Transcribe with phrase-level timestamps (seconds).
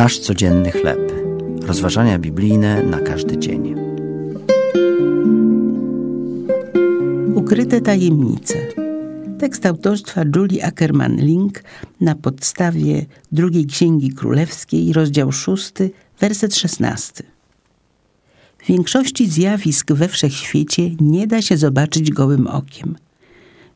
[0.00, 1.12] Nasz codzienny chleb.
[1.62, 3.74] Rozważania biblijne na każdy dzień.
[7.34, 8.54] Ukryte tajemnice.
[9.38, 11.50] Tekst autorstwa Julie Ackerman-Link
[12.00, 15.72] na podstawie drugiej Księgi Królewskiej, rozdział 6,
[16.20, 17.22] werset 16.
[18.58, 22.96] W większości zjawisk we wszechświecie nie da się zobaczyć gołym okiem.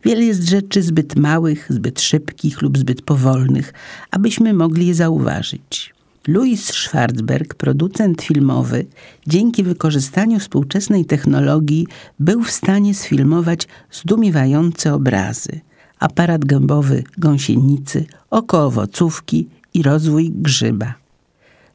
[0.04, 3.72] Wiele jest rzeczy zbyt małych, zbyt szybkich lub zbyt powolnych,
[4.10, 5.93] abyśmy mogli je zauważyć.
[6.28, 8.86] Louis Schwarzberg, producent filmowy,
[9.26, 11.86] dzięki wykorzystaniu współczesnej technologii
[12.18, 15.60] był w stanie sfilmować zdumiewające obrazy.
[15.98, 20.94] Aparat gębowy gąsienicy, oko owocówki i rozwój grzyba.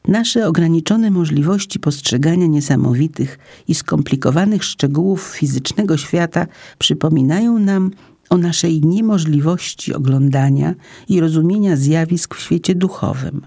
[0.08, 3.38] Nasze ograniczone możliwości postrzegania niesamowitych
[3.68, 6.46] i skomplikowanych szczegółów fizycznego świata
[6.78, 7.90] przypominają nam
[8.30, 10.74] o naszej niemożliwości oglądania
[11.08, 13.40] i rozumienia zjawisk w świecie duchowym.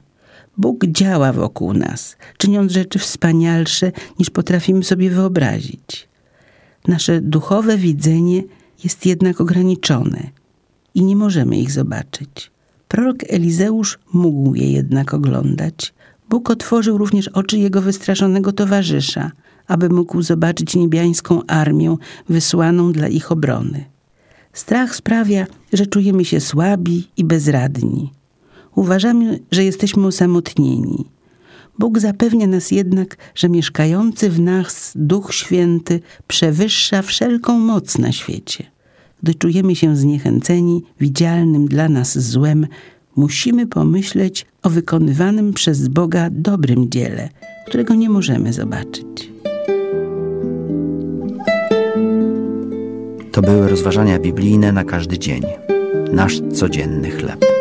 [0.57, 6.07] Bóg działa wokół nas, czyniąc rzeczy wspanialsze niż potrafimy sobie wyobrazić.
[6.87, 8.43] Nasze duchowe widzenie
[8.83, 10.29] jest jednak ograniczone
[10.95, 12.51] i nie możemy ich zobaczyć.
[12.87, 15.93] Prorok Elizeusz mógł je jednak oglądać.
[16.29, 19.31] Bóg otworzył również oczy jego wystraszonego towarzysza,
[19.67, 21.95] aby mógł zobaczyć niebiańską armię
[22.29, 23.85] wysłaną dla ich obrony.
[24.53, 28.11] Strach sprawia, że czujemy się słabi i bezradni.
[28.75, 31.05] Uważamy, że jesteśmy osamotnieni.
[31.79, 38.63] Bóg zapewnia nas jednak, że mieszkający w nas Duch Święty przewyższa wszelką moc na świecie.
[39.23, 42.67] Gdy czujemy się zniechęceni widzialnym dla nas złem,
[43.15, 47.29] musimy pomyśleć o wykonywanym przez Boga dobrym dziele,
[47.67, 49.33] którego nie możemy zobaczyć.
[53.31, 55.43] To były rozważania biblijne na każdy dzień.
[56.11, 57.52] Nasz codzienny chleb.